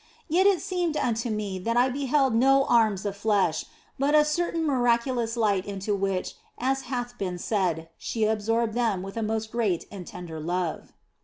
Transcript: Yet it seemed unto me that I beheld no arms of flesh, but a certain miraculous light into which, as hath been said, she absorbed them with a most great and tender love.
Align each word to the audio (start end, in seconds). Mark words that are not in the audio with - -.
Yet 0.27 0.47
it 0.47 0.61
seemed 0.63 0.97
unto 0.97 1.29
me 1.29 1.59
that 1.59 1.77
I 1.77 1.87
beheld 1.87 2.33
no 2.33 2.65
arms 2.65 3.05
of 3.05 3.15
flesh, 3.15 3.65
but 3.99 4.15
a 4.15 4.25
certain 4.25 4.65
miraculous 4.65 5.37
light 5.37 5.63
into 5.63 5.93
which, 5.93 6.33
as 6.57 6.81
hath 6.89 7.19
been 7.19 7.37
said, 7.37 7.87
she 7.99 8.23
absorbed 8.25 8.73
them 8.73 9.03
with 9.03 9.15
a 9.15 9.21
most 9.21 9.51
great 9.51 9.85
and 9.91 10.07
tender 10.07 10.39
love. 10.39 10.93